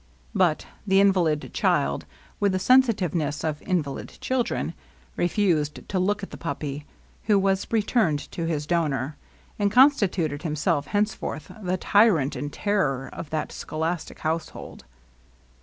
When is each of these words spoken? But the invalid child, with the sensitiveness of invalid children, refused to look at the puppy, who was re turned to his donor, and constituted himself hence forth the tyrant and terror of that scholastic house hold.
But 0.33 0.65
the 0.87 0.99
invalid 0.99 1.51
child, 1.53 2.07
with 2.39 2.53
the 2.53 2.57
sensitiveness 2.57 3.43
of 3.43 3.61
invalid 3.61 4.17
children, 4.19 4.73
refused 5.15 5.87
to 5.89 5.99
look 5.99 6.23
at 6.23 6.31
the 6.31 6.39
puppy, 6.41 6.87
who 7.25 7.37
was 7.37 7.67
re 7.69 7.83
turned 7.83 8.17
to 8.31 8.45
his 8.47 8.65
donor, 8.65 9.15
and 9.59 9.71
constituted 9.71 10.41
himself 10.41 10.87
hence 10.87 11.13
forth 11.13 11.51
the 11.61 11.77
tyrant 11.77 12.35
and 12.35 12.51
terror 12.51 13.11
of 13.13 13.29
that 13.29 13.51
scholastic 13.51 14.17
house 14.21 14.49
hold. 14.49 14.85